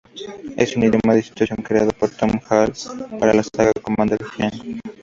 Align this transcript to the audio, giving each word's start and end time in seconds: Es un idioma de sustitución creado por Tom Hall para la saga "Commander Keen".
Es 0.57 0.75
un 0.75 0.81
idioma 0.81 1.13
de 1.13 1.21
sustitución 1.21 1.61
creado 1.61 1.91
por 1.91 2.09
Tom 2.09 2.31
Hall 2.49 2.73
para 3.19 3.35
la 3.35 3.43
saga 3.43 3.69
"Commander 3.83 4.17
Keen". 4.35 4.79